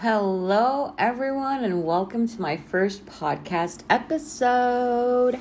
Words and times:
Hello, 0.00 0.92
everyone, 0.98 1.64
and 1.64 1.82
welcome 1.82 2.28
to 2.28 2.38
my 2.38 2.58
first 2.58 3.06
podcast 3.06 3.80
episode. 3.88 5.40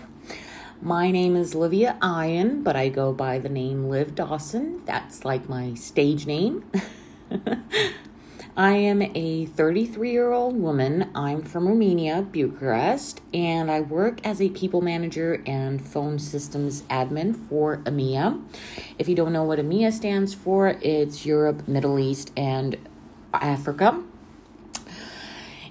My 0.81 1.11
name 1.11 1.35
is 1.35 1.53
Livia 1.53 1.97
Ian, 2.01 2.63
but 2.63 2.73
I 2.73 2.87
go 2.87 3.11
by 3.11 3.37
the 3.37 3.49
name 3.49 3.89
Liv 3.89 4.15
Dawson. 4.15 4.81
That's 4.85 5.25
like 5.25 5.49
my 5.49 5.73
stage 5.73 6.25
name. 6.25 6.63
I 8.55 8.75
am 8.75 9.01
a 9.01 9.45
33 9.45 10.09
year 10.09 10.31
old 10.31 10.55
woman. 10.55 11.11
I'm 11.13 11.41
from 11.41 11.67
Romania, 11.67 12.21
Bucharest, 12.21 13.19
and 13.33 13.69
I 13.69 13.81
work 13.81 14.25
as 14.25 14.41
a 14.41 14.47
people 14.51 14.79
manager 14.79 15.43
and 15.45 15.85
phone 15.85 16.17
systems 16.17 16.83
admin 16.83 17.35
for 17.35 17.79
EMEA. 17.79 18.41
If 18.97 19.09
you 19.09 19.15
don't 19.15 19.33
know 19.33 19.43
what 19.43 19.59
EMEA 19.59 19.91
stands 19.91 20.33
for, 20.33 20.77
it's 20.81 21.25
Europe, 21.25 21.67
Middle 21.67 21.99
East, 21.99 22.31
and 22.37 22.77
Africa. 23.33 24.01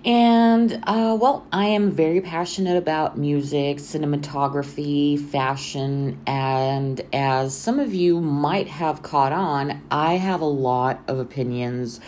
And 0.04 0.80
uh, 0.86 1.16
well, 1.18 1.46
I 1.50 1.66
am 1.66 1.90
very 1.90 2.20
passionate 2.20 2.76
about 2.76 3.16
music, 3.16 3.78
cinematography, 3.78 5.18
fashion, 5.18 6.20
and 6.26 7.00
as 7.10 7.56
some 7.56 7.80
of 7.80 7.94
you 7.94 8.20
might 8.20 8.68
have 8.68 9.02
caught 9.02 9.32
on, 9.32 9.82
I 9.90 10.14
have 10.14 10.42
a 10.42 10.46
lot 10.46 11.00
of 11.08 11.18
opinions. 11.18 12.00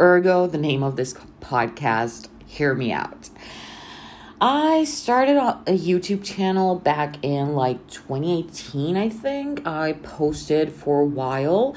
Ergo, 0.00 0.48
the 0.48 0.58
name 0.58 0.82
of 0.82 0.96
this 0.96 1.14
podcast, 1.40 2.28
Hear 2.44 2.74
Me 2.74 2.90
Out. 2.90 3.30
I 4.40 4.82
started 4.82 5.36
a 5.36 5.78
YouTube 5.78 6.24
channel 6.24 6.74
back 6.74 7.22
in 7.22 7.54
like 7.54 7.86
2018, 7.88 8.96
I 8.96 9.08
think. 9.08 9.64
I 9.64 9.92
posted 9.92 10.72
for 10.72 11.02
a 11.02 11.06
while 11.06 11.76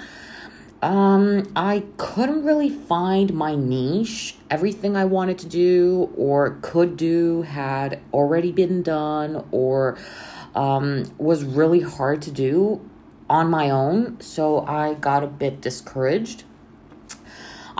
um, 0.82 1.52
I 1.56 1.84
couldn't 1.98 2.44
really 2.44 2.70
find 2.70 3.34
my 3.34 3.56
niche. 3.56 4.36
Everything 4.50 4.96
I 4.96 5.06
wanted 5.06 5.40
to 5.40 5.48
do 5.48 6.14
or 6.16 6.60
could 6.62 6.98
do 6.98 7.42
had 7.42 8.00
already 8.14 8.52
been 8.52 8.84
done 8.84 9.48
or 9.52 9.98
um, 10.56 11.06
was 11.18 11.44
really 11.44 11.80
hard 11.80 12.22
to 12.24 12.32
do 12.32 12.88
on 13.30 13.50
my 13.50 13.70
own. 13.70 14.22
So 14.22 14.66
I 14.66 14.94
got 14.94 15.24
a 15.24 15.28
bit 15.28 15.62
discouraged. 15.62 16.44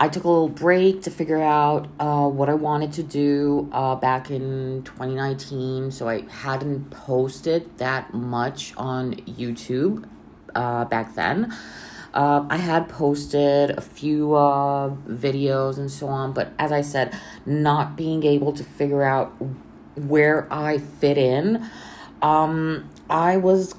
I 0.00 0.08
took 0.08 0.24
a 0.24 0.28
little 0.28 0.48
break 0.48 1.02
to 1.02 1.10
figure 1.10 1.42
out 1.42 1.88
uh, 1.98 2.28
what 2.28 2.48
I 2.48 2.54
wanted 2.54 2.92
to 2.94 3.02
do 3.02 3.68
uh, 3.72 3.96
back 3.96 4.30
in 4.30 4.82
2019. 4.84 5.90
So 5.90 6.08
I 6.08 6.22
hadn't 6.22 6.90
posted 6.90 7.78
that 7.78 8.14
much 8.14 8.74
on 8.76 9.14
YouTube 9.14 10.08
uh, 10.54 10.84
back 10.84 11.14
then. 11.14 11.56
Uh, 12.14 12.46
I 12.48 12.56
had 12.56 12.88
posted 12.88 13.70
a 13.70 13.80
few 13.80 14.34
uh, 14.34 14.90
videos 15.06 15.78
and 15.78 15.90
so 15.90 16.08
on, 16.08 16.32
but 16.32 16.52
as 16.58 16.72
I 16.72 16.80
said, 16.80 17.18
not 17.44 17.96
being 17.96 18.24
able 18.24 18.52
to 18.54 18.64
figure 18.64 19.02
out 19.02 19.32
where 19.94 20.52
I 20.52 20.78
fit 20.78 21.18
in, 21.18 21.68
um, 22.22 22.88
I 23.10 23.36
was 23.36 23.74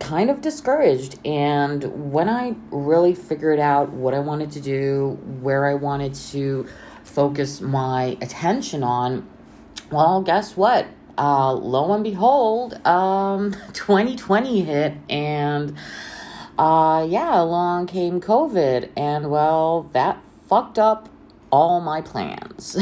kind 0.00 0.30
of 0.30 0.40
discouraged. 0.40 1.18
And 1.24 2.12
when 2.12 2.28
I 2.28 2.56
really 2.70 3.14
figured 3.14 3.58
out 3.58 3.90
what 3.90 4.14
I 4.14 4.18
wanted 4.18 4.50
to 4.52 4.60
do, 4.60 5.18
where 5.40 5.66
I 5.66 5.74
wanted 5.74 6.14
to 6.14 6.66
focus 7.04 7.60
my 7.60 8.18
attention 8.20 8.82
on, 8.82 9.28
well, 9.90 10.22
guess 10.22 10.56
what? 10.56 10.86
Uh, 11.16 11.52
lo 11.52 11.92
and 11.92 12.02
behold, 12.02 12.74
um, 12.86 13.52
2020 13.72 14.62
hit 14.62 14.94
and 15.08 15.76
uh, 16.58 17.06
yeah, 17.08 17.40
along 17.40 17.86
came 17.86 18.20
COVID, 18.20 18.90
and 18.96 19.30
well, 19.30 19.88
that 19.92 20.22
fucked 20.48 20.78
up 20.78 21.08
all 21.50 21.80
my 21.80 22.00
plans. 22.00 22.76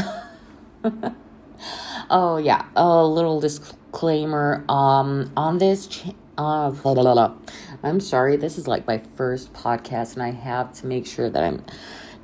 oh 2.11 2.37
yeah, 2.37 2.67
a 2.77 3.05
little 3.05 3.41
disclaimer. 3.41 4.65
Um, 4.69 5.33
on 5.37 5.59
this, 5.59 5.87
ch- 5.87 6.15
uh, 6.37 6.71
blah, 6.71 6.95
blah, 6.95 7.15
blah. 7.15 7.35
I'm 7.83 8.01
sorry. 8.01 8.37
This 8.37 8.59
is 8.59 8.69
like 8.69 8.87
my 8.87 8.99
first 8.99 9.53
podcast, 9.53 10.15
and 10.15 10.23
I 10.23 10.31
have 10.31 10.73
to 10.81 10.87
make 10.87 11.07
sure 11.07 11.31
that 11.31 11.43
I'm 11.43 11.65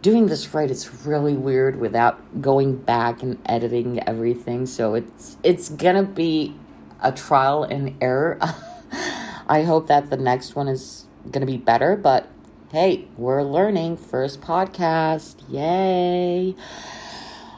doing 0.03 0.27
this 0.27 0.55
right. 0.55 0.71
It's 0.71 1.06
really 1.06 1.34
weird 1.34 1.81
without 1.81 2.41
going 2.41 2.77
back 2.77 3.22
and 3.22 3.39
editing 3.47 4.06
everything. 4.06 4.67
So 4.67 4.95
it's 4.95 5.37
it's 5.43 5.69
gonna 5.69 6.03
be 6.03 6.55
a 7.03 7.12
trial 7.12 7.65
and 7.65 7.97
error. 8.01 8.39
I 9.49 9.62
hope 9.62 9.87
that 9.89 10.11
the 10.11 10.17
next 10.17 10.55
one 10.55 10.69
is 10.69 10.97
going 11.23 11.41
to 11.41 11.47
be 11.47 11.56
better, 11.56 11.97
but 11.97 12.29
hey, 12.73 13.06
we're 13.17 13.43
learning. 13.43 13.97
First 13.97 14.41
podcast. 14.41 15.37
Yay. 15.49 16.55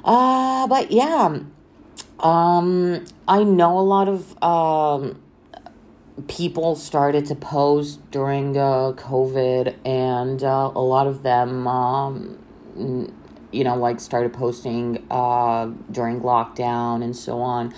Uh, 0.04 0.66
but 0.66 0.90
yeah, 0.90 1.40
um, 2.20 3.04
I 3.28 3.42
know 3.44 3.78
a 3.78 3.80
lot 3.80 4.08
of, 4.08 4.42
um, 4.42 5.20
people 6.28 6.76
started 6.76 7.26
to 7.26 7.34
post 7.34 8.10
during 8.10 8.56
uh, 8.56 8.92
COVID, 8.92 9.74
and 9.84 10.42
uh, 10.42 10.70
a 10.74 10.80
lot 10.80 11.06
of 11.06 11.22
them, 11.22 11.66
um, 11.66 12.38
you 13.52 13.64
know, 13.64 13.76
like 13.76 14.00
started 14.00 14.32
posting 14.32 15.06
uh, 15.10 15.66
during 15.90 16.20
lockdown 16.20 17.02
and 17.02 17.16
so 17.16 17.40
on. 17.40 17.74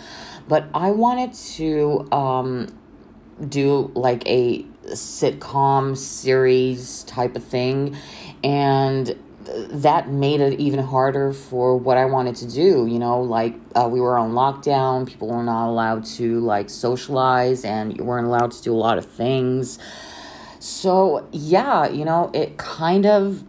But 0.49 0.67
I 0.75 0.91
wanted 0.91 1.33
to 1.35 2.09
um, 2.13 2.69
do 3.49 3.91
like 3.95 4.27
a 4.27 4.67
sitcom 4.89 5.97
series 5.97 7.05
type 7.05 7.37
of 7.37 7.45
thing 7.45 7.97
and 8.43 9.17
that 9.45 10.09
made 10.09 10.41
it 10.41 10.59
even 10.61 10.81
harder 10.81 11.33
for 11.33 11.77
what 11.77 11.97
I 11.97 12.05
wanted 12.05 12.37
to 12.37 12.51
do. 12.51 12.87
You 12.87 12.99
know, 12.99 13.21
like 13.21 13.55
uh, 13.75 13.89
we 13.91 14.01
were 14.01 14.19
on 14.19 14.33
lockdown, 14.33 15.07
people 15.07 15.29
were 15.29 15.43
not 15.43 15.69
allowed 15.69 16.05
to 16.17 16.41
like 16.41 16.71
socialize, 16.71 17.65
and 17.65 17.97
you 17.97 18.05
weren't 18.05 18.27
allowed 18.27 18.53
to 18.53 18.63
do 18.63 18.73
a 18.73 18.77
lot 18.77 18.99
of 18.99 19.07
things. 19.07 19.79
So, 20.59 21.27
yeah, 21.33 21.89
you 21.89 22.05
know, 22.05 22.31
it 22.33 22.57
kind 22.57 23.07
of 23.07 23.43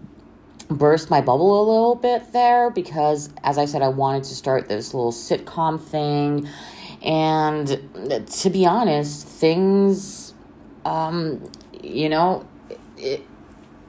burst 0.67 1.09
my 1.09 1.21
bubble 1.21 1.59
a 1.59 1.65
little 1.71 1.95
bit 1.95 2.33
there 2.33 2.71
because, 2.71 3.29
as 3.43 3.57
I 3.57 3.65
said, 3.65 3.81
I 3.81 3.89
wanted 3.89 4.23
to 4.25 4.35
start 4.35 4.67
this 4.67 4.93
little 4.93 5.11
sitcom 5.11 5.79
thing. 5.79 6.47
And 7.03 7.67
to 8.27 8.49
be 8.49 8.65
honest, 8.65 9.27
things 9.27 10.22
um, 10.85 11.43
you 11.81 12.09
know, 12.09 12.47
it, 12.97 13.25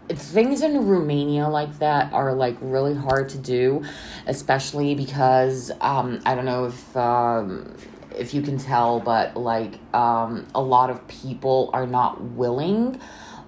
it, 0.09 0.19
things 0.19 0.63
in 0.63 0.87
Romania 0.87 1.49
like 1.49 1.79
that 1.79 2.13
are 2.13 2.35
like 2.35 2.57
really 2.61 2.95
hard 2.95 3.29
to 3.31 3.39
do, 3.39 3.83
especially 4.27 4.95
because 4.95 5.71
um, 5.81 6.21
I 6.27 6.35
don't 6.35 6.45
know 6.45 6.67
if 6.67 6.97
um, 6.97 7.77
if 8.17 8.35
you 8.35 8.43
can 8.43 8.59
tell, 8.59 9.01
but 9.01 9.37
like 9.37 9.79
um, 9.95 10.47
a 10.55 10.63
lot 10.63 10.91
of 10.91 11.07
people 11.09 11.71
are 11.73 11.87
not 11.87 12.21
willing 12.23 13.01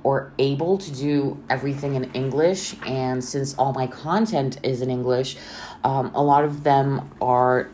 or 0.02 0.32
able 0.38 0.78
to 0.78 0.92
do 0.92 1.42
everything 1.50 1.94
in 1.94 2.04
English, 2.12 2.76
and 2.86 3.24
since 3.24 3.54
all 3.58 3.72
my 3.72 3.86
content 3.86 4.58
is 4.62 4.80
in 4.80 4.88
English, 4.88 5.36
um, 5.82 6.12
a 6.14 6.22
lot 6.22 6.44
of 6.44 6.62
them 6.62 7.10
are 7.20 7.68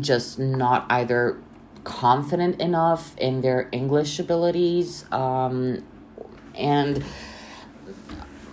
just 0.00 0.38
not 0.38 0.84
either 0.90 1.40
confident 1.86 2.60
enough 2.60 3.16
in 3.16 3.40
their 3.40 3.68
English 3.70 4.18
abilities, 4.18 5.06
um, 5.12 5.84
and 6.54 7.02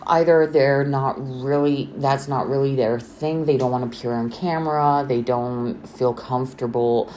either 0.05 0.45
they're 0.45 0.85
not 0.85 1.15
really 1.17 1.89
that's 1.97 2.27
not 2.27 2.47
really 2.47 2.75
their 2.75 2.99
thing. 2.99 3.45
They 3.45 3.57
don't 3.57 3.71
want 3.71 3.91
to 3.91 3.97
appear 3.97 4.13
on 4.13 4.29
camera. 4.29 5.03
They 5.07 5.21
don't 5.21 5.83
feel 5.89 6.13
comfortable 6.13 7.11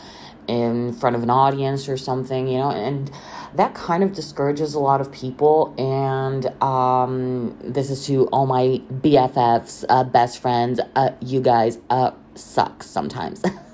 in 0.48 0.92
front 0.94 1.16
of 1.16 1.22
an 1.22 1.30
audience 1.30 1.88
or 1.88 1.96
something 1.96 2.46
you 2.46 2.56
know 2.56 2.70
and 2.70 3.10
that 3.56 3.74
kind 3.74 4.04
of 4.04 4.12
discourages 4.12 4.74
a 4.74 4.78
lot 4.78 5.00
of 5.00 5.10
people. 5.10 5.74
And 5.76 6.46
um, 6.62 7.58
this 7.64 7.90
is 7.90 8.06
to 8.06 8.26
all 8.28 8.46
my 8.46 8.80
bffs 9.02 9.84
uh, 9.88 10.04
best 10.04 10.38
friends 10.38 10.80
uh, 10.94 11.10
you 11.20 11.40
guys 11.40 11.78
uh, 11.90 12.12
suck 12.34 12.82
sometimes 12.82 13.42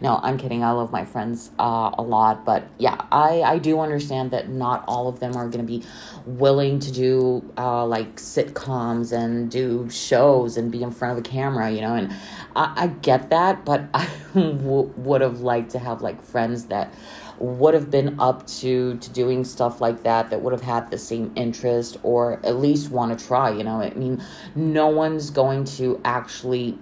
no, 0.00 0.18
I'm 0.22 0.38
kidding. 0.38 0.64
I 0.64 0.70
love 0.72 0.90
my 0.90 1.04
friends 1.04 1.50
uh, 1.58 1.90
a 1.98 2.02
lot, 2.02 2.44
but 2.44 2.68
yeah, 2.78 3.04
I 3.12 3.42
I 3.42 3.58
do 3.58 3.80
understand 3.80 4.30
that 4.30 4.48
not 4.48 4.84
all 4.88 5.08
of 5.08 5.20
them 5.20 5.36
are 5.36 5.46
going 5.46 5.64
to 5.66 5.80
be 5.80 5.84
willing 6.24 6.78
to 6.80 6.90
do 6.90 7.44
uh, 7.58 7.84
like 7.86 8.16
sitcoms 8.16 9.12
and 9.12 9.50
do 9.50 9.90
shows 9.90 10.56
and 10.56 10.72
be 10.72 10.82
in 10.82 10.90
front 10.90 11.18
of 11.18 11.24
a 11.24 11.28
camera, 11.28 11.70
you 11.70 11.82
know. 11.82 11.94
And 11.94 12.12
I, 12.56 12.84
I 12.84 12.86
get 12.88 13.30
that, 13.30 13.64
but 13.64 13.82
I 13.94 14.08
w- 14.34 14.92
would 14.96 15.20
have 15.20 15.40
liked 15.40 15.70
to 15.72 15.78
have 15.78 16.00
like 16.00 16.22
friends 16.22 16.66
that 16.66 16.92
would 17.38 17.72
have 17.72 17.90
been 17.90 18.20
up 18.20 18.46
to 18.46 18.96
to 18.98 19.10
doing 19.10 19.44
stuff 19.44 19.80
like 19.80 20.02
that 20.02 20.28
that 20.30 20.42
would 20.42 20.52
have 20.52 20.62
had 20.62 20.90
the 20.90 20.98
same 20.98 21.32
interest 21.36 21.96
or 22.02 22.34
at 22.44 22.56
least 22.56 22.90
want 22.90 23.18
to 23.18 23.26
try 23.26 23.50
you 23.50 23.64
know 23.64 23.80
i 23.80 23.88
mean 23.94 24.22
no 24.54 24.88
one's 24.88 25.30
going 25.30 25.64
to 25.64 25.98
actually 26.04 26.78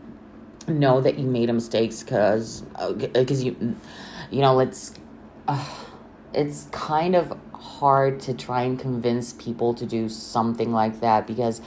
know 0.69 1.01
that 1.01 1.19
you 1.19 1.27
made 1.27 1.53
mistakes 1.53 2.03
because 2.03 2.63
because 3.13 3.41
uh, 3.41 3.45
you 3.45 3.77
you 4.31 4.41
know 4.41 4.61
it's 4.61 4.95
uh, 5.47 5.65
it's 6.35 6.69
kind 6.71 7.15
of 7.15 7.37
hard 7.53 8.21
to 8.21 8.35
try 8.35 8.63
and 8.63 8.79
convince 8.79 9.33
people 9.35 9.75
to 9.75 9.87
do 9.87 10.09
something 10.09 10.73
like 10.73 11.01
that 11.01 11.27
because 11.27 11.61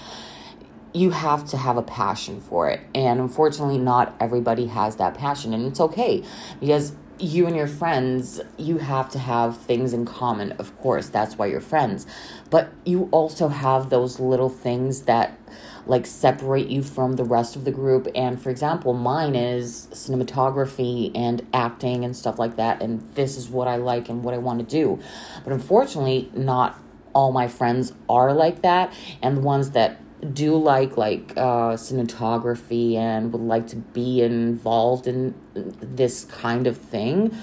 you 0.94 1.12
have 1.12 1.45
to 1.45 1.57
have 1.57 1.77
a 1.77 1.81
passion 1.81 2.42
for 2.42 2.69
it. 2.69 2.81
And 2.94 3.19
unfortunately, 3.19 3.77
not 3.77 4.15
everybody 4.19 4.68
has 4.68 4.98
that 4.98 5.13
passion. 5.13 5.53
And 5.53 5.65
it's 5.65 5.80
okay 5.80 6.24
because 6.59 6.94
you 7.19 7.45
and 7.48 7.56
your 7.56 7.68
friends, 7.68 8.42
you 8.57 8.80
have 8.80 9.09
to 9.12 9.19
have 9.19 9.57
things 9.57 9.94
in 9.94 10.06
common, 10.06 10.53
of 10.53 10.77
course. 10.80 11.07
That's 11.09 11.38
why 11.38 11.45
you're 11.48 11.62
friends. 11.62 12.06
But 12.50 12.71
you 12.86 13.07
also 13.12 13.48
have 13.48 13.89
those 13.89 14.19
little 14.19 14.50
things 14.50 15.03
that 15.03 15.38
like 15.85 16.05
separate 16.05 16.67
you 16.67 16.83
from 16.83 17.13
the 17.13 17.23
rest 17.23 17.55
of 17.55 17.65
the 17.65 17.71
group. 17.71 18.07
And 18.15 18.41
for 18.41 18.49
example, 18.49 18.93
mine 18.93 19.35
is 19.35 19.87
cinematography 19.91 21.11
and 21.15 21.45
acting 21.53 22.05
and 22.05 22.15
stuff 22.15 22.39
like 22.39 22.55
that. 22.57 22.81
And 22.81 23.01
this 23.15 23.37
is 23.37 23.49
what 23.49 23.67
I 23.67 23.77
like 23.77 24.09
and 24.09 24.23
what 24.23 24.33
I 24.33 24.37
want 24.37 24.59
to 24.59 24.65
do. 24.65 24.99
But 25.43 25.53
unfortunately, 25.53 26.29
not 26.33 26.79
all 27.13 27.31
my 27.31 27.47
friends 27.47 27.93
are 28.09 28.33
like 28.33 28.61
that. 28.61 28.93
And 29.21 29.37
the 29.37 29.41
ones 29.41 29.71
that 29.71 29.99
do 30.33 30.55
like 30.55 30.97
like 30.97 31.31
uh, 31.35 31.73
cinematography 31.73 32.95
and 32.95 33.33
would 33.33 33.41
like 33.41 33.67
to 33.67 33.75
be 33.75 34.21
involved 34.21 35.07
in 35.07 35.33
this 35.53 36.25
kind 36.25 36.67
of 36.67 36.77
thing, 36.77 37.35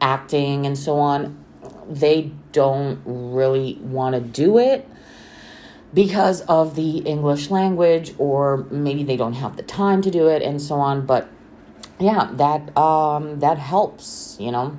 acting 0.00 0.66
and 0.66 0.76
so 0.76 0.98
on, 0.98 1.42
they 1.88 2.30
don't 2.52 3.00
really 3.04 3.78
want 3.80 4.14
to 4.14 4.20
do 4.20 4.58
it 4.58 4.86
because 5.94 6.42
of 6.42 6.74
the 6.76 6.98
English 6.98 7.50
language, 7.50 8.14
or 8.18 8.66
maybe 8.70 9.02
they 9.04 9.16
don't 9.16 9.34
have 9.34 9.56
the 9.56 9.62
time 9.62 10.02
to 10.02 10.10
do 10.10 10.28
it, 10.28 10.42
and 10.42 10.60
so 10.60 10.76
on. 10.76 11.06
But 11.06 11.28
yeah, 11.98 12.30
that 12.34 12.76
um, 12.76 13.40
that 13.40 13.58
helps, 13.58 14.36
you 14.38 14.52
know. 14.52 14.76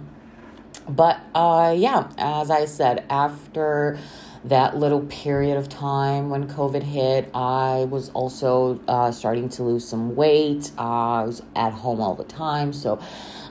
But 0.88 1.20
uh, 1.36 1.76
yeah, 1.78 2.10
as 2.18 2.50
I 2.50 2.66
said, 2.66 3.06
after 3.10 4.00
that 4.46 4.78
little 4.78 5.02
period 5.02 5.58
of 5.58 5.68
time 5.68 6.30
when 6.30 6.48
COVID 6.48 6.84
hit, 6.84 7.30
I 7.34 7.86
was 7.90 8.10
also 8.10 8.80
uh, 8.88 9.12
starting 9.12 9.50
to 9.50 9.64
lose 9.64 9.88
some 9.88 10.16
weight. 10.16 10.72
Uh, 10.78 10.82
I 10.82 11.24
was 11.26 11.44
at 11.56 11.74
home 11.74 12.00
all 12.00 12.16
the 12.16 12.24
time, 12.24 12.72
so 12.72 13.00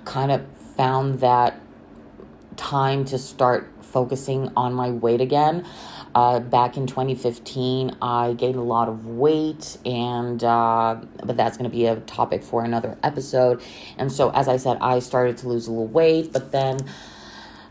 kind 0.05 0.33
of 0.33 0.45
found 0.77 1.21
that 1.21 1.61
time 2.57 3.05
to 3.05 3.19
start 3.19 3.71
focusing 3.83 4.51
on 4.57 4.73
my 4.73 4.91
weight 4.91 5.21
again. 5.21 5.67
Uh, 6.15 6.41
back 6.41 6.77
in 6.77 6.87
2015, 6.87 7.97
I 8.01 8.33
gained 8.33 8.57
a 8.57 8.63
lot 8.63 8.89
of 8.89 9.07
weight, 9.07 9.77
and 9.85 10.43
uh, 10.43 10.97
but 11.25 11.37
that's 11.37 11.57
going 11.57 11.71
to 11.71 11.77
be 11.77 11.87
a 11.87 11.97
topic 12.01 12.43
for 12.43 12.65
another 12.65 12.99
episode. 13.03 13.63
And 13.99 14.11
so, 14.11 14.31
as 14.31 14.49
I 14.49 14.57
said, 14.57 14.79
I 14.81 14.99
started 14.99 15.37
to 15.39 15.49
lose 15.49 15.67
a 15.67 15.71
little 15.71 15.87
weight, 15.87 16.33
but 16.33 16.53
then 16.53 16.79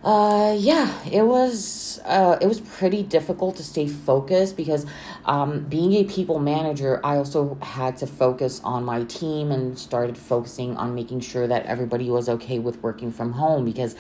uh, 0.08 0.56
yeah, 0.58 1.04
it 1.12 1.24
was 1.24 2.00
uh, 2.06 2.38
it 2.40 2.48
was 2.48 2.62
pretty 2.62 3.04
difficult 3.04 3.58
to 3.58 3.64
stay 3.64 3.90
focused 3.90 4.56
because 4.56 4.86
um, 5.26 5.66
being 5.66 5.92
a 5.96 6.06
people 6.06 6.40
manager, 6.40 7.02
I 7.04 7.18
also 7.18 7.56
had 7.62 7.98
to 7.98 8.08
focus 8.08 8.62
on 8.64 8.86
my 8.86 9.04
team 9.04 9.52
and 9.52 9.78
started 9.78 10.18
focusing 10.18 10.78
on 10.78 10.96
making 10.96 11.20
sure 11.20 11.46
that 11.48 11.66
everybody 11.66 12.10
was 12.10 12.30
okay 12.30 12.58
with 12.58 12.82
working 12.82 13.12
from 13.12 13.34
home 13.34 13.66
because 13.66 13.98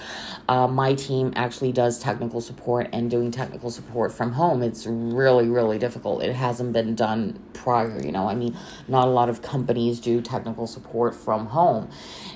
uh, 0.47 0.65
my 0.65 0.93
team 0.93 1.33
actually 1.35 1.73
does 1.73 1.99
technical 1.99 2.39
support 2.39 2.87
and 2.93 3.11
doing 3.11 3.29
technical 3.29 3.69
support 3.69 4.13
from 4.13 4.31
home. 4.31 4.63
It's 4.63 4.85
really 4.87 5.49
really 5.49 5.77
difficult. 5.77 6.23
It 6.23 6.31
hasn't 6.31 6.71
been 6.71 6.95
done 6.95 7.37
prior. 7.51 7.99
You 8.01 8.13
know, 8.13 8.29
I 8.29 8.35
mean, 8.35 8.57
not 8.87 9.09
a 9.09 9.11
lot 9.11 9.27
of 9.27 9.41
companies 9.41 9.99
do 9.99 10.21
technical 10.21 10.67
support 10.67 11.13
from 11.15 11.47
home, 11.47 11.89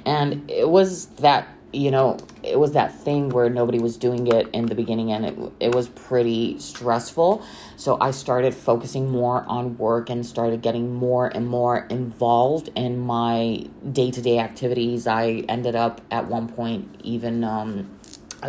and 0.05 0.51
it 0.51 0.67
was 0.67 1.05
that 1.21 1.47
you 1.73 1.89
know, 1.89 2.17
it 2.43 2.59
was 2.59 2.73
that 2.73 2.93
thing 2.99 3.29
where 3.29 3.49
nobody 3.49 3.79
was 3.79 3.95
doing 3.97 4.27
it 4.27 4.49
in 4.49 4.65
the 4.65 4.75
beginning 4.75 5.11
and 5.11 5.25
it, 5.25 5.51
it 5.59 5.75
was 5.75 5.87
pretty 5.89 6.59
stressful. 6.59 7.45
So 7.77 7.97
I 8.01 8.11
started 8.11 8.53
focusing 8.53 9.09
more 9.09 9.45
on 9.47 9.77
work 9.77 10.09
and 10.09 10.25
started 10.25 10.61
getting 10.61 10.93
more 10.93 11.27
and 11.27 11.47
more 11.47 11.87
involved 11.89 12.69
in 12.75 12.99
my 12.99 13.67
day 13.91 14.11
to 14.11 14.21
day 14.21 14.39
activities. 14.39 15.07
I 15.07 15.45
ended 15.47 15.75
up 15.75 16.01
at 16.11 16.27
one 16.27 16.49
point 16.49 16.99
even 17.03 17.43
um, 17.43 17.89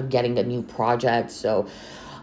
getting 0.09 0.39
a 0.39 0.43
new 0.43 0.63
project. 0.63 1.31
So 1.31 1.69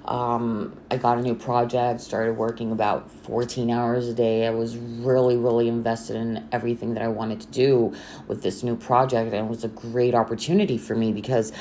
um, 0.09 0.75
I 0.89 0.97
got 0.97 1.19
a 1.19 1.21
new 1.21 1.35
project, 1.35 2.01
started 2.01 2.35
working 2.35 2.71
about 2.71 3.11
14 3.11 3.69
hours 3.69 4.07
a 4.07 4.13
day. 4.13 4.47
I 4.47 4.50
was 4.50 4.75
really, 4.75 5.38
really 5.38 5.67
invested 5.67 6.15
in 6.15 6.47
everything 6.51 6.95
that 6.95 7.03
I 7.03 7.07
wanted 7.07 7.41
to 7.41 7.47
do 7.47 7.94
with 8.27 8.41
this 8.41 8.63
new 8.63 8.75
project, 8.75 9.33
and 9.33 9.45
it 9.45 9.50
was 9.50 9.63
a 9.63 9.67
great 9.67 10.15
opportunity 10.15 10.79
for 10.79 10.95
me 10.95 11.13
because 11.13 11.53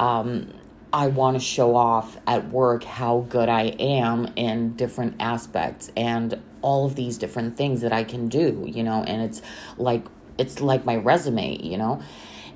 um, 0.00 0.52
I 0.92 1.06
want 1.06 1.38
to 1.38 1.40
show 1.40 1.76
off 1.76 2.18
at 2.26 2.50
work 2.50 2.82
how 2.82 3.20
good 3.28 3.48
I 3.48 3.66
am 3.78 4.32
in 4.34 4.74
different 4.74 5.14
aspects 5.20 5.92
and 5.96 6.42
all 6.60 6.86
of 6.86 6.96
these 6.96 7.18
different 7.18 7.56
things 7.56 7.82
that 7.82 7.92
I 7.92 8.02
can 8.02 8.26
do, 8.26 8.64
you 8.66 8.82
know, 8.82 9.04
and 9.04 9.22
it's 9.22 9.42
like 9.78 10.04
it's 10.38 10.60
like 10.60 10.84
my 10.84 10.96
resume, 10.96 11.62
you 11.62 11.78
know. 11.78 12.02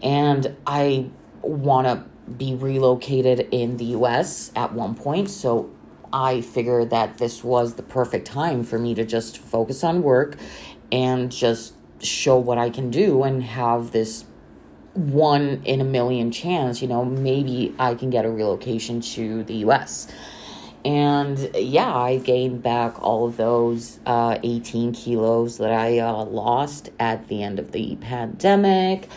And 0.02 0.56
I 0.66 1.08
want 1.42 1.86
to 1.86 2.04
be 2.36 2.54
relocated 2.54 3.48
in 3.50 3.76
the 3.76 3.86
US 3.86 4.50
at 4.56 4.72
one 4.72 4.94
point. 4.94 5.30
So 5.30 5.70
I 6.12 6.40
figured 6.40 6.90
that 6.90 7.18
this 7.18 7.44
was 7.44 7.74
the 7.74 7.82
perfect 7.82 8.26
time 8.26 8.64
for 8.64 8.78
me 8.78 8.94
to 8.94 9.04
just 9.04 9.38
focus 9.38 9.84
on 9.84 10.02
work 10.02 10.36
and 10.90 11.30
just 11.30 11.74
show 12.00 12.36
what 12.36 12.58
I 12.58 12.70
can 12.70 12.90
do 12.90 13.22
and 13.22 13.42
have 13.42 13.92
this 13.92 14.24
one 14.94 15.62
in 15.64 15.80
a 15.80 15.84
million 15.84 16.30
chance, 16.30 16.80
you 16.80 16.88
know, 16.88 17.04
maybe 17.04 17.74
I 17.78 17.94
can 17.94 18.10
get 18.10 18.24
a 18.24 18.30
relocation 18.30 19.00
to 19.02 19.44
the 19.44 19.56
US. 19.66 20.08
And 20.84 21.50
yeah, 21.54 21.94
I 21.94 22.18
gained 22.18 22.62
back 22.62 23.02
all 23.02 23.26
of 23.26 23.36
those 23.36 23.98
uh, 24.06 24.38
18 24.42 24.92
kilos 24.92 25.58
that 25.58 25.72
I 25.72 25.98
uh, 25.98 26.24
lost 26.24 26.90
at 26.98 27.28
the 27.28 27.42
end 27.42 27.58
of 27.58 27.72
the 27.72 27.96
pandemic, 27.96 29.08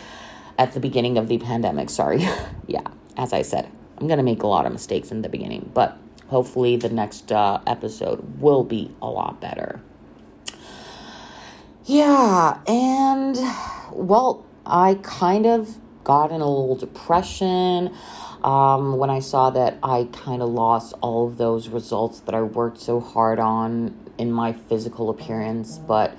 at 0.58 0.72
the 0.72 0.80
beginning 0.80 1.16
of 1.16 1.28
the 1.28 1.38
pandemic, 1.38 1.88
sorry. 1.88 2.26
yeah 2.66 2.82
as 3.20 3.34
I 3.34 3.42
said, 3.42 3.70
I'm 3.98 4.06
going 4.06 4.16
to 4.16 4.24
make 4.24 4.42
a 4.42 4.46
lot 4.46 4.64
of 4.64 4.72
mistakes 4.72 5.10
in 5.10 5.20
the 5.20 5.28
beginning, 5.28 5.70
but 5.74 5.98
hopefully 6.28 6.76
the 6.76 6.88
next 6.88 7.30
uh, 7.30 7.60
episode 7.66 8.40
will 8.40 8.64
be 8.64 8.90
a 9.02 9.08
lot 9.08 9.40
better. 9.42 9.82
Yeah, 11.84 12.58
and 12.66 13.36
well, 13.92 14.46
I 14.64 14.98
kind 15.02 15.44
of 15.44 15.76
got 16.02 16.32
in 16.32 16.40
a 16.40 16.48
little 16.48 16.76
depression 16.76 17.94
um, 18.42 18.96
when 18.96 19.10
I 19.10 19.18
saw 19.18 19.50
that 19.50 19.76
I 19.82 20.08
kind 20.12 20.40
of 20.40 20.48
lost 20.48 20.94
all 21.02 21.28
of 21.28 21.36
those 21.36 21.68
results 21.68 22.20
that 22.20 22.34
I 22.34 22.40
worked 22.40 22.80
so 22.80 23.00
hard 23.00 23.38
on 23.38 23.94
in 24.16 24.32
my 24.32 24.54
physical 24.54 25.10
appearance. 25.10 25.76
But 25.76 26.16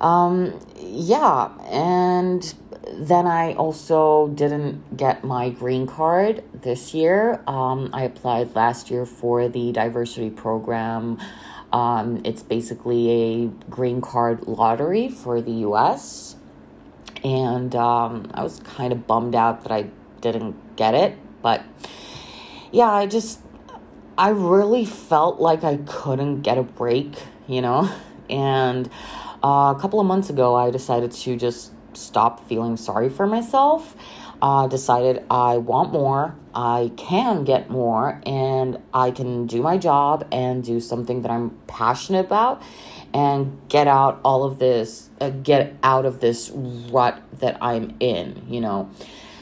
um, 0.00 0.58
yeah, 0.80 1.50
and 1.70 2.54
then 2.86 3.26
I 3.26 3.54
also 3.54 4.28
didn't 4.28 4.96
get 4.96 5.24
my 5.24 5.50
green 5.50 5.86
card 5.86 6.42
this 6.52 6.94
year. 6.94 7.42
Um, 7.46 7.90
I 7.92 8.02
applied 8.02 8.54
last 8.54 8.90
year 8.90 9.04
for 9.04 9.48
the 9.48 9.72
diversity 9.72 10.30
program. 10.30 11.18
Um, 11.72 12.22
it's 12.24 12.42
basically 12.42 13.10
a 13.10 13.46
green 13.70 14.00
card 14.00 14.46
lottery 14.46 15.08
for 15.08 15.40
the 15.40 15.52
US. 15.68 16.36
And 17.24 17.74
um, 17.74 18.30
I 18.32 18.42
was 18.42 18.60
kind 18.60 18.92
of 18.92 19.06
bummed 19.06 19.34
out 19.34 19.62
that 19.64 19.72
I 19.72 19.90
didn't 20.20 20.76
get 20.76 20.94
it. 20.94 21.16
But 21.42 21.62
yeah, 22.72 22.90
I 22.90 23.06
just, 23.06 23.40
I 24.16 24.30
really 24.30 24.84
felt 24.84 25.40
like 25.40 25.64
I 25.64 25.78
couldn't 25.86 26.42
get 26.42 26.58
a 26.58 26.62
break, 26.62 27.14
you 27.46 27.62
know? 27.62 27.90
And 28.30 28.90
uh, 29.42 29.72
a 29.74 29.78
couple 29.80 30.00
of 30.00 30.06
months 30.06 30.28
ago, 30.28 30.54
I 30.54 30.70
decided 30.70 31.12
to 31.12 31.34
just 31.34 31.72
stop 31.98 32.48
feeling 32.48 32.76
sorry 32.76 33.08
for 33.08 33.26
myself. 33.26 33.96
Uh, 34.40 34.68
decided 34.68 35.24
I 35.28 35.56
want 35.56 35.92
more, 35.92 36.36
I 36.54 36.92
can 36.96 37.42
get 37.42 37.70
more, 37.70 38.20
and 38.24 38.78
I 38.94 39.10
can 39.10 39.46
do 39.48 39.60
my 39.62 39.78
job 39.78 40.28
and 40.30 40.62
do 40.62 40.78
something 40.78 41.22
that 41.22 41.30
I'm 41.30 41.58
passionate 41.66 42.26
about 42.26 42.62
and 43.12 43.58
get 43.68 43.88
out 43.88 44.20
all 44.24 44.44
of 44.44 44.60
this, 44.60 45.10
uh, 45.20 45.30
get 45.30 45.74
out 45.82 46.06
of 46.06 46.20
this 46.20 46.50
rut 46.54 47.20
that 47.40 47.58
I'm 47.60 47.96
in, 47.98 48.44
you 48.48 48.60
know. 48.60 48.90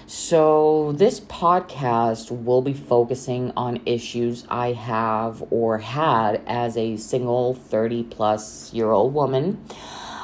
So, 0.08 0.92
this 0.92 1.18
podcast 1.18 2.30
will 2.30 2.62
be 2.62 2.72
focusing 2.72 3.52
on 3.56 3.80
issues 3.86 4.46
I 4.48 4.72
have 4.72 5.42
or 5.50 5.78
had 5.78 6.42
as 6.46 6.76
a 6.76 6.96
single 6.96 7.54
30 7.54 8.04
plus 8.04 8.72
year 8.72 8.92
old 8.92 9.12
woman 9.14 9.64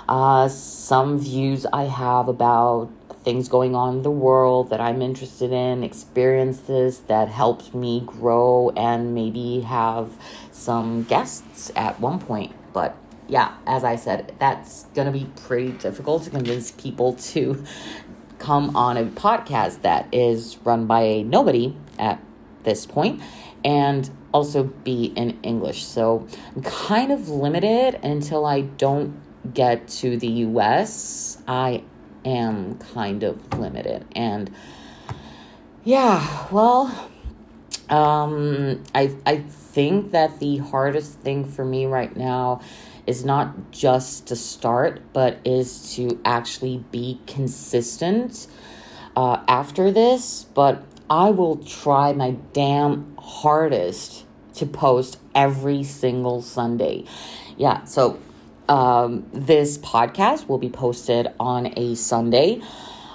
uh, 0.08 0.48
some 0.48 1.18
views 1.18 1.66
I 1.72 1.84
have 1.84 2.28
about 2.28 2.90
things 3.24 3.48
going 3.48 3.74
on 3.74 3.96
in 3.96 4.02
the 4.02 4.10
world 4.10 4.70
that 4.70 4.80
I'm 4.80 5.00
interested 5.00 5.52
in, 5.52 5.84
experiences 5.84 7.00
that 7.00 7.28
helped 7.28 7.74
me 7.74 8.02
grow, 8.04 8.70
and 8.76 9.14
maybe 9.14 9.60
have 9.60 10.10
some 10.50 11.04
guests 11.04 11.70
at 11.76 12.00
one 12.00 12.18
point. 12.18 12.52
But 12.72 12.96
yeah, 13.28 13.54
as 13.66 13.84
I 13.84 13.96
said, 13.96 14.34
that's 14.38 14.84
going 14.94 15.06
to 15.06 15.16
be 15.16 15.26
pretty 15.42 15.72
difficult 15.72 16.24
to 16.24 16.30
convince 16.30 16.72
people 16.72 17.12
to 17.32 17.64
come 18.38 18.74
on 18.74 18.96
a 18.96 19.04
podcast 19.04 19.82
that 19.82 20.12
is 20.12 20.58
run 20.64 20.86
by 20.86 21.02
a 21.02 21.22
nobody 21.22 21.76
at 21.98 22.20
this 22.64 22.86
point 22.86 23.22
and 23.64 24.10
also 24.34 24.64
be 24.64 25.12
in 25.16 25.38
English. 25.42 25.84
So 25.84 26.26
I'm 26.56 26.62
kind 26.62 27.12
of 27.12 27.28
limited 27.28 28.00
until 28.02 28.44
I 28.44 28.62
don't 28.62 29.14
get 29.52 29.88
to 29.88 30.16
the 30.16 30.28
US, 30.28 31.38
I 31.46 31.82
am 32.24 32.78
kind 32.78 33.22
of 33.22 33.58
limited. 33.58 34.04
And 34.14 34.50
yeah, 35.84 36.46
well, 36.50 37.10
um, 37.88 38.82
I, 38.94 39.14
I 39.26 39.38
think 39.38 40.12
that 40.12 40.38
the 40.38 40.58
hardest 40.58 41.18
thing 41.20 41.44
for 41.44 41.64
me 41.64 41.86
right 41.86 42.14
now 42.16 42.60
is 43.06 43.24
not 43.24 43.72
just 43.72 44.28
to 44.28 44.36
start, 44.36 45.02
but 45.12 45.38
is 45.44 45.94
to 45.96 46.20
actually 46.24 46.84
be 46.92 47.20
consistent 47.26 48.46
uh, 49.16 49.42
after 49.48 49.90
this. 49.90 50.46
But 50.54 50.84
I 51.10 51.30
will 51.30 51.56
try 51.56 52.12
my 52.12 52.36
damn 52.52 53.16
hardest 53.16 54.24
to 54.54 54.66
post 54.66 55.18
every 55.34 55.82
single 55.82 56.42
Sunday. 56.42 57.04
Yeah, 57.56 57.84
so 57.84 58.20
um, 58.68 59.26
this 59.32 59.78
podcast 59.78 60.48
will 60.48 60.58
be 60.58 60.70
posted 60.70 61.28
on 61.38 61.72
a 61.76 61.94
Sunday. 61.94 62.60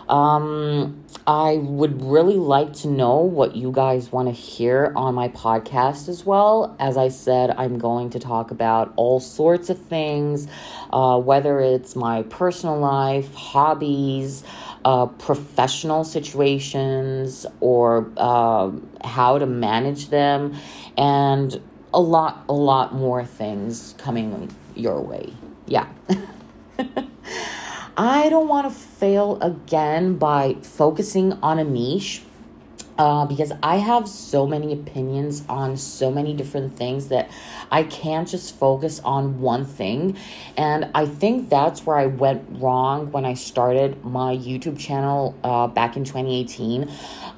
Um, 0.09 1.03
I 1.25 1.57
would 1.57 2.01
really 2.01 2.37
like 2.37 2.71
to 2.75 2.87
know 2.87 3.17
what 3.17 3.57
you 3.57 3.71
guys 3.73 4.11
want 4.13 4.29
to 4.29 4.31
hear 4.33 4.93
on 4.95 5.13
my 5.13 5.27
podcast 5.27 6.07
as 6.07 6.25
well. 6.25 6.77
As 6.79 6.95
I 6.95 7.09
said, 7.09 7.51
I'm 7.51 7.77
going 7.77 8.11
to 8.11 8.19
talk 8.19 8.51
about 8.51 8.93
all 8.95 9.19
sorts 9.19 9.69
of 9.69 9.77
things, 9.77 10.47
uh, 10.93 11.19
whether 11.19 11.59
it's 11.59 11.97
my 11.97 12.23
personal 12.23 12.79
life, 12.79 13.33
hobbies, 13.33 14.45
uh, 14.85 15.07
professional 15.07 16.05
situations, 16.05 17.45
or 17.59 18.09
uh, 18.15 18.71
how 19.03 19.37
to 19.37 19.45
manage 19.45 20.07
them, 20.07 20.55
and 20.97 21.61
a 21.93 21.99
lot, 21.99 22.43
a 22.49 22.53
lot 22.53 22.93
more 22.93 23.25
things 23.25 23.95
coming 23.97 24.53
your 24.75 25.01
way. 25.01 25.33
Yeah. 25.65 25.87
I 27.97 28.29
don't 28.29 28.47
want 28.47 28.71
to 28.71 28.79
fail 28.79 29.41
again 29.41 30.17
by 30.17 30.57
focusing 30.61 31.33
on 31.41 31.57
a 31.57 31.63
niche 31.63 32.21
uh, 32.97 33.25
because 33.25 33.51
I 33.63 33.77
have 33.77 34.07
so 34.07 34.47
many 34.47 34.73
opinions 34.73 35.43
on 35.49 35.77
so 35.77 36.11
many 36.11 36.33
different 36.33 36.75
things 36.75 37.09
that 37.09 37.29
I 37.71 37.83
can't 37.83 38.27
just 38.27 38.55
focus 38.55 38.99
on 39.03 39.39
one 39.41 39.65
thing. 39.65 40.17
And 40.55 40.89
I 40.95 41.05
think 41.05 41.49
that's 41.49 41.85
where 41.85 41.97
I 41.97 42.07
went 42.07 42.45
wrong 42.61 43.11
when 43.11 43.25
I 43.25 43.33
started 43.33 44.03
my 44.03 44.35
YouTube 44.35 44.79
channel 44.79 45.37
uh, 45.43 45.67
back 45.67 45.97
in 45.97 46.03
2018. 46.03 46.89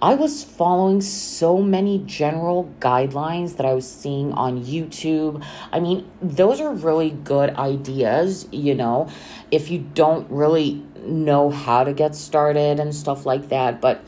I 0.02 0.16
was 0.16 0.44
following 0.44 1.02
so 1.02 1.62
many 1.62 2.00
general 2.06 2.74
guidelines 2.80 3.58
that 3.58 3.66
I 3.66 3.74
was 3.74 3.90
seeing 3.90 4.32
on 4.34 4.64
YouTube. 4.64 5.44
I 5.72 5.80
mean, 5.80 6.10
those 6.22 6.62
are 6.62 6.74
really 6.74 7.12
good 7.12 7.56
ideas, 7.56 8.48
you 8.52 8.76
know 8.76 9.10
if 9.52 9.72
you 9.72 9.80
don't 9.80 10.30
really 10.30 10.84
know 11.04 11.50
how 11.50 11.84
to 11.84 11.94
get 11.94 12.16
started 12.16 12.80
and 12.80 12.94
stuff 12.94 13.26
like 13.26 13.50
that. 13.50 13.82
But 13.82 14.04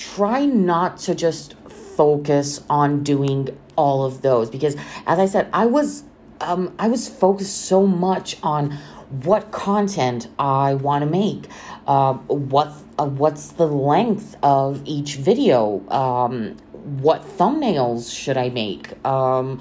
try 0.00 0.46
not 0.46 0.96
to 0.96 1.14
just 1.14 1.54
focus 1.68 2.64
on 2.70 3.02
doing 3.02 3.48
all 3.76 4.04
of 4.04 4.22
those 4.22 4.48
because, 4.48 4.74
as 5.06 5.18
I 5.18 5.26
said, 5.26 5.48
I 5.52 5.66
was 5.66 6.04
um, 6.40 6.74
I 6.78 6.88
was 6.88 7.06
focused 7.06 7.66
so 7.66 7.86
much 7.86 8.38
on 8.42 8.78
what 9.24 9.50
content 9.50 10.28
I 10.38 10.74
want 10.74 11.04
to 11.04 11.10
make, 11.10 11.48
uh, 11.86 12.14
what 12.14 12.72
uh, 12.98 13.04
what's 13.06 13.52
the 13.52 13.66
length 13.66 14.36
of 14.42 14.82
each 14.86 15.16
video, 15.16 15.86
um, 15.90 16.56
what 16.72 17.22
thumbnails 17.22 18.14
should 18.16 18.38
I 18.38 18.48
make. 18.48 19.04
Um, 19.04 19.60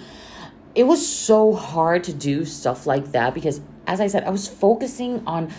it 0.74 0.84
was 0.84 1.06
so 1.06 1.52
hard 1.54 2.06
to 2.06 2.14
do 2.14 2.46
stuff 2.46 2.88
like 2.88 3.12
that 3.12 3.34
because 3.34 3.60
as 3.88 4.00
I 4.00 4.08
said, 4.08 4.24
I 4.24 4.30
was 4.30 4.48
focusing 4.48 5.24
on 5.28 5.52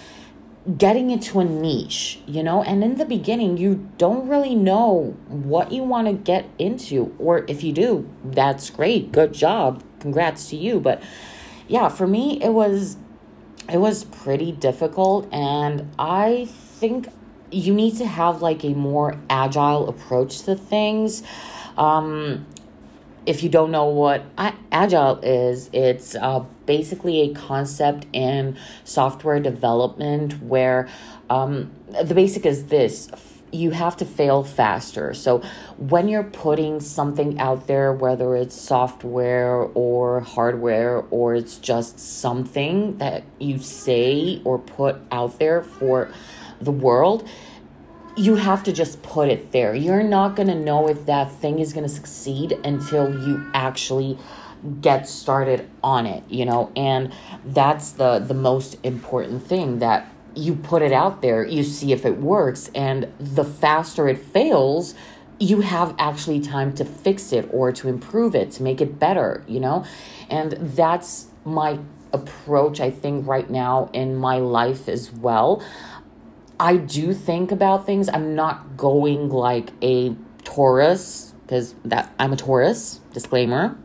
getting 0.76 1.10
into 1.10 1.40
a 1.40 1.44
niche, 1.44 2.20
you 2.26 2.42
know, 2.42 2.62
and 2.62 2.84
in 2.84 2.96
the 2.96 3.04
beginning, 3.04 3.56
you 3.56 3.88
don't 3.96 4.28
really 4.28 4.54
know 4.54 5.16
what 5.28 5.72
you 5.72 5.82
want 5.82 6.06
to 6.06 6.12
get 6.12 6.46
into, 6.58 7.14
or 7.18 7.44
if 7.48 7.62
you 7.64 7.72
do, 7.72 8.08
that's 8.24 8.68
great, 8.68 9.10
good 9.10 9.32
job, 9.32 9.82
congrats 10.00 10.50
to 10.50 10.56
you. 10.56 10.78
But 10.78 11.02
yeah, 11.66 11.88
for 11.88 12.06
me, 12.06 12.42
it 12.42 12.50
was 12.50 12.98
it 13.72 13.78
was 13.78 14.04
pretty 14.04 14.52
difficult, 14.52 15.32
and 15.32 15.90
I 15.98 16.46
think 16.50 17.08
you 17.50 17.72
need 17.72 17.96
to 17.96 18.06
have 18.06 18.42
like 18.42 18.64
a 18.64 18.74
more 18.74 19.18
agile 19.30 19.88
approach 19.88 20.42
to 20.42 20.56
things. 20.56 21.22
Um, 21.78 22.46
if 23.26 23.42
you 23.42 23.48
don't 23.48 23.70
know 23.70 23.86
what 23.86 24.24
agile 24.72 25.18
is, 25.22 25.70
it's 25.72 26.14
uh, 26.14 26.40
basically 26.66 27.30
a 27.30 27.34
concept 27.34 28.06
in 28.12 28.56
software 28.84 29.40
development 29.40 30.42
where 30.42 30.88
um, 31.28 31.70
the 32.02 32.14
basic 32.14 32.46
is 32.46 32.66
this 32.66 33.10
you 33.52 33.72
have 33.72 33.96
to 33.96 34.04
fail 34.04 34.44
faster. 34.44 35.12
So 35.14 35.42
when 35.76 36.08
you're 36.08 36.22
putting 36.22 36.80
something 36.80 37.38
out 37.40 37.66
there, 37.66 37.92
whether 37.92 38.36
it's 38.36 38.54
software 38.54 39.56
or 39.74 40.20
hardware, 40.20 41.04
or 41.10 41.34
it's 41.34 41.58
just 41.58 41.98
something 41.98 42.98
that 42.98 43.24
you 43.38 43.58
say 43.58 44.40
or 44.44 44.58
put 44.58 45.00
out 45.10 45.38
there 45.38 45.62
for 45.62 46.10
the 46.60 46.70
world, 46.70 47.28
you 48.20 48.34
have 48.34 48.62
to 48.62 48.72
just 48.72 49.02
put 49.02 49.30
it 49.30 49.50
there. 49.50 49.74
You're 49.74 50.02
not 50.02 50.36
going 50.36 50.48
to 50.48 50.54
know 50.54 50.88
if 50.88 51.06
that 51.06 51.32
thing 51.32 51.58
is 51.58 51.72
going 51.72 51.84
to 51.84 51.94
succeed 51.94 52.52
until 52.64 53.10
you 53.26 53.50
actually 53.54 54.18
get 54.82 55.08
started 55.08 55.66
on 55.82 56.04
it, 56.04 56.22
you 56.28 56.44
know? 56.44 56.70
And 56.76 57.14
that's 57.46 57.92
the 57.92 58.18
the 58.18 58.34
most 58.34 58.76
important 58.82 59.46
thing 59.46 59.78
that 59.78 60.06
you 60.34 60.54
put 60.54 60.82
it 60.82 60.92
out 60.92 61.22
there, 61.22 61.46
you 61.46 61.62
see 61.64 61.92
if 61.92 62.04
it 62.04 62.18
works, 62.18 62.70
and 62.74 63.10
the 63.18 63.42
faster 63.42 64.06
it 64.06 64.18
fails, 64.18 64.94
you 65.38 65.62
have 65.62 65.94
actually 65.98 66.40
time 66.40 66.74
to 66.74 66.84
fix 66.84 67.32
it 67.32 67.48
or 67.50 67.72
to 67.72 67.88
improve 67.88 68.34
it, 68.34 68.50
to 68.52 68.62
make 68.62 68.82
it 68.82 68.98
better, 68.98 69.42
you 69.48 69.60
know? 69.60 69.84
And 70.28 70.52
that's 70.52 71.28
my 71.44 71.78
approach, 72.12 72.80
I 72.80 72.90
think, 72.90 73.26
right 73.26 73.48
now 73.48 73.88
in 73.94 74.14
my 74.16 74.38
life 74.38 74.88
as 74.88 75.10
well. 75.10 75.62
I 76.60 76.76
do 76.76 77.14
think 77.14 77.50
about 77.50 77.86
things. 77.86 78.10
I'm 78.10 78.34
not 78.34 78.76
going 78.76 79.30
like 79.30 79.70
a 79.82 80.14
Taurus 80.44 81.34
because 81.42 81.74
that 81.86 82.14
I'm 82.18 82.34
a 82.34 82.36
Taurus. 82.36 83.00
Disclaimer. 83.14 83.78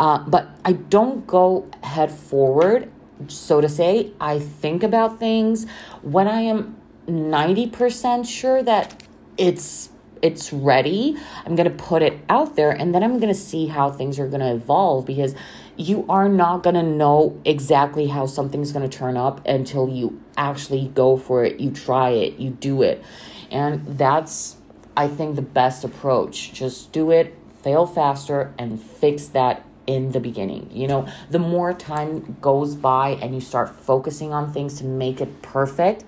Uh, 0.00 0.18
but 0.26 0.48
I 0.64 0.72
don't 0.72 1.26
go 1.28 1.70
head 1.84 2.10
forward, 2.10 2.90
so 3.28 3.60
to 3.60 3.68
say. 3.68 4.12
I 4.20 4.40
think 4.40 4.82
about 4.82 5.20
things 5.20 5.66
when 6.02 6.26
I 6.26 6.40
am 6.40 6.76
90% 7.06 8.28
sure 8.28 8.64
that 8.64 9.00
it's 9.36 9.90
it's 10.22 10.52
ready. 10.52 11.16
I'm 11.44 11.56
going 11.56 11.70
to 11.70 11.82
put 11.82 12.02
it 12.02 12.18
out 12.28 12.56
there 12.56 12.70
and 12.70 12.94
then 12.94 13.02
I'm 13.02 13.18
going 13.18 13.32
to 13.32 13.38
see 13.38 13.66
how 13.66 13.90
things 13.90 14.18
are 14.18 14.28
going 14.28 14.40
to 14.40 14.52
evolve 14.52 15.06
because 15.06 15.34
you 15.76 16.04
are 16.08 16.28
not 16.28 16.62
going 16.62 16.74
to 16.74 16.82
know 16.82 17.40
exactly 17.44 18.08
how 18.08 18.26
something's 18.26 18.72
going 18.72 18.88
to 18.88 18.98
turn 18.98 19.16
up 19.16 19.46
until 19.46 19.88
you 19.88 20.20
actually 20.36 20.88
go 20.88 21.16
for 21.16 21.44
it, 21.44 21.60
you 21.60 21.70
try 21.70 22.10
it, 22.10 22.38
you 22.38 22.50
do 22.50 22.82
it. 22.82 23.02
And 23.50 23.86
that's, 23.98 24.56
I 24.96 25.08
think, 25.08 25.36
the 25.36 25.42
best 25.42 25.84
approach. 25.84 26.52
Just 26.52 26.92
do 26.92 27.10
it, 27.10 27.34
fail 27.62 27.86
faster, 27.86 28.52
and 28.58 28.82
fix 28.82 29.26
that 29.28 29.64
in 29.86 30.12
the 30.12 30.20
beginning. 30.20 30.68
You 30.70 30.86
know, 30.86 31.08
the 31.30 31.38
more 31.38 31.72
time 31.72 32.36
goes 32.40 32.74
by 32.74 33.10
and 33.22 33.34
you 33.34 33.40
start 33.40 33.74
focusing 33.74 34.32
on 34.32 34.52
things 34.52 34.78
to 34.78 34.84
make 34.84 35.20
it 35.20 35.42
perfect, 35.42 36.04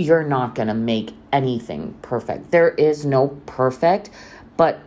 you're 0.00 0.24
not 0.24 0.54
going 0.54 0.68
to 0.68 0.74
make 0.74 1.12
anything 1.32 1.94
perfect. 2.02 2.50
There 2.50 2.70
is 2.70 3.04
no 3.04 3.28
perfect, 3.46 4.10
but 4.56 4.80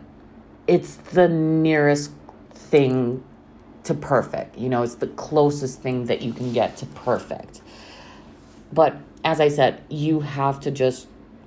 it's 0.66 0.96
the 0.96 1.28
nearest 1.28 2.10
thing 2.52 3.22
to 3.84 3.94
perfect. 3.94 4.58
You 4.58 4.68
know, 4.68 4.82
it's 4.82 4.96
the 4.96 5.06
closest 5.06 5.80
thing 5.80 6.06
that 6.06 6.22
you 6.22 6.32
can 6.32 6.52
get 6.52 6.76
to 6.78 6.86
perfect. 6.86 7.60
But 8.72 8.96
as 9.22 9.40
I 9.40 9.48
said, 9.48 9.82
you 9.88 10.20
have 10.20 10.60
to 10.60 10.70
just 10.70 11.06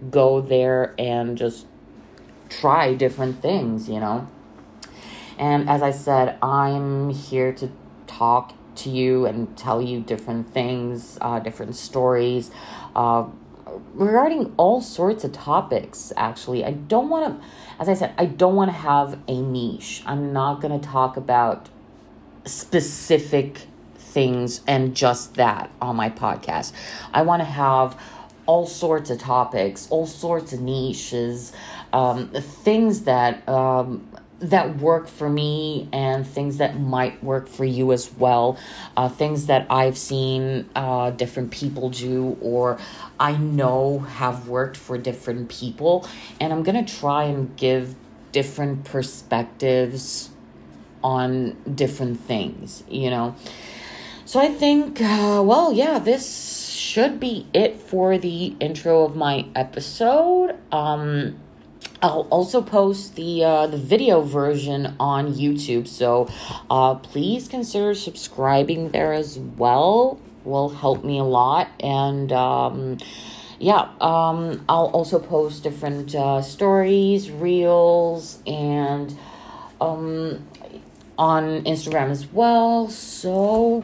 go 0.10 0.40
there 0.40 0.96
and 0.98 1.38
just 1.38 1.66
try 2.50 2.94
different 2.94 3.42
things, 3.42 3.90
you 3.90 4.00
know. 4.00 4.28
And 5.38 5.70
as 5.70 5.82
I 5.82 5.92
said, 5.92 6.38
I'm 6.42 7.10
here 7.10 7.52
to 7.54 7.70
talk 8.08 8.54
to 8.76 8.90
you 8.90 9.26
and 9.26 9.56
tell 9.58 9.82
you 9.82 10.00
different 10.00 10.48
things, 10.54 11.18
uh, 11.22 11.40
different 11.40 11.76
stories 11.76 12.52
uh, 12.96 13.26
regarding 13.94 14.54
all 14.58 14.82
sorts 14.82 15.24
of 15.24 15.32
topics, 15.32 16.12
actually. 16.16 16.64
I 16.66 16.72
don't 16.72 17.10
want 17.10 17.40
to, 17.40 17.48
as 17.80 17.90
I 17.90 17.94
said, 17.94 18.14
I 18.18 18.26
don't 18.26 18.56
want 18.56 18.70
to 18.70 18.78
have 18.78 19.20
a 19.28 19.42
niche. 19.42 20.04
I'm 20.06 20.34
not 20.34 20.62
going 20.62 20.80
to 20.80 20.86
talk 20.88 21.18
about 21.18 21.70
specific 22.46 23.68
things 23.96 24.62
and 24.68 24.96
just 24.96 25.36
that 25.36 25.70
on 25.82 25.96
my 25.96 26.10
podcast. 26.10 26.74
I 27.14 27.22
want 27.22 27.42
to 27.42 27.46
have 27.46 28.00
all 28.46 28.66
sorts 28.66 29.10
of 29.10 29.20
topics, 29.20 29.88
all 29.90 30.08
sorts 30.08 30.54
of 30.54 30.62
niches, 30.62 31.52
um, 31.94 32.30
things 32.30 33.02
that 33.02 33.48
um, 33.48 34.08
that 34.40 34.78
work 34.78 35.08
for 35.08 35.30
me 35.30 35.90
and 35.92 36.26
things 36.26 36.58
that 36.58 36.80
might 36.80 37.24
work 37.24 37.48
for 37.48 37.66
you 37.66 37.92
as 37.92 38.12
well. 38.14 38.58
Uh, 38.96 39.10
things 39.10 39.48
that 39.48 39.66
I've 39.70 39.98
seen 39.98 40.70
uh, 40.76 41.12
different 41.12 41.52
people 41.52 41.90
do 41.90 42.38
or 42.42 42.80
I 43.20 43.36
know 43.38 44.00
have 44.00 44.48
worked 44.48 44.78
for 44.78 44.98
different 44.98 45.50
people. 45.50 46.08
And 46.40 46.54
I'm 46.54 46.64
going 46.64 46.86
to 46.86 46.96
try 47.00 47.24
and 47.24 47.56
give 47.58 47.96
different 48.32 48.84
perspectives 48.84 50.30
on 51.04 51.56
different 51.74 52.20
things, 52.20 52.84
you 52.90 53.10
know. 53.10 53.36
So 54.26 54.40
I 54.40 54.50
think, 54.50 55.02
uh, 55.02 55.42
well, 55.46 55.72
yeah, 55.72 56.00
this 56.00 56.70
should 56.70 57.20
be 57.20 57.48
it 57.54 57.78
for 57.78 58.18
the 58.18 58.56
intro 58.60 59.06
of 59.06 59.16
my 59.16 59.46
episode. 59.56 60.58
Um, 60.72 61.40
I'll 62.02 62.28
also 62.30 62.62
post 62.62 63.16
the 63.16 63.44
uh, 63.44 63.68
the 63.68 63.78
video 63.78 64.22
version 64.22 64.96
on 65.00 65.34
YouTube, 65.34 65.88
so 65.88 66.30
uh, 66.70 66.96
please 66.96 67.48
consider 67.48 67.96
subscribing 67.96 68.92
there 68.92 69.14
as 69.14 69.40
well. 69.40 70.20
Will 70.44 70.70
help 70.70 71.04
me 71.04 71.18
a 71.18 71.24
lot, 71.24 71.70
and 71.80 72.32
um, 72.32 73.00
yeah, 73.60 73.90
um, 74.00 74.64
I'll 74.70 74.92
also 74.94 75.20
post 75.20 75.64
different 75.64 76.14
uh, 76.14 76.42
stories, 76.42 77.32
reels, 77.32 78.44
and 78.46 79.18
um, 79.82 80.48
on 81.18 81.64
Instagram 81.64 82.12
as 82.12 82.32
well. 82.32 82.90
So 82.90 83.84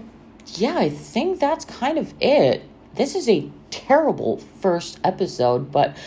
yeah, 0.53 0.77
I 0.77 0.89
think 0.89 1.39
that's 1.39 1.65
kind 1.65 1.97
of 1.97 2.13
it. 2.21 2.63
This 2.95 3.15
is 3.15 3.27
a 3.27 3.49
terrible 3.71 4.37
first 4.37 4.99
episode, 5.03 5.71
but 5.71 5.97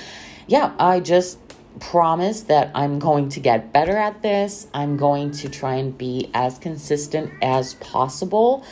yeah, 0.47 0.73
I 0.79 1.01
just 1.01 1.46
promise 1.81 2.43
that 2.43 2.71
I'm 2.75 2.99
going 2.99 3.29
to 3.31 3.41
get 3.41 3.73
better 3.73 3.97
at 3.97 4.23
this. 4.23 4.67
I'm 4.73 4.97
going 4.97 5.31
to 5.33 5.49
try 5.49 5.75
and 5.77 5.97
be 5.97 6.31
as 6.35 6.59
consistent 6.59 7.33
as 7.43 7.75
possible. 7.75 8.65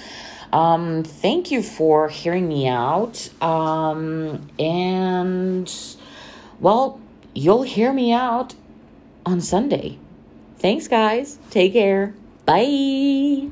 Um, 0.52 1.02
thank 1.02 1.50
you 1.50 1.62
for 1.62 2.08
hearing 2.08 2.48
me 2.48 2.68
out. 2.68 3.28
Um, 3.42 4.48
and, 4.58 5.72
well, 6.60 7.00
you'll 7.34 7.64
hear 7.64 7.92
me 7.92 8.12
out 8.12 8.54
on 9.26 9.40
Sunday. 9.40 9.98
Thanks, 10.58 10.88
guys. 10.88 11.38
Take 11.50 11.72
care. 11.72 12.14
Bye. 12.46 13.50